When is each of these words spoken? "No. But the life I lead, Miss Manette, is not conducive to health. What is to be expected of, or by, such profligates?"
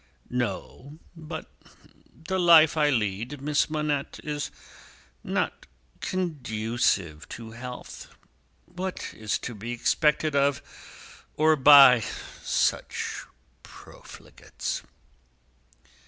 "No. 0.31 0.97
But 1.15 1.51
the 2.27 2.39
life 2.39 2.75
I 2.75 2.89
lead, 2.89 3.39
Miss 3.39 3.69
Manette, 3.69 4.19
is 4.23 4.49
not 5.23 5.67
conducive 5.99 7.29
to 7.29 7.51
health. 7.51 8.07
What 8.65 9.13
is 9.13 9.37
to 9.37 9.53
be 9.53 9.71
expected 9.71 10.35
of, 10.35 11.23
or 11.37 11.55
by, 11.55 11.99
such 12.41 13.25
profligates?" 13.61 14.81